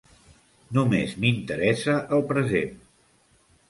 [0.77, 2.77] Només m'interessa el present.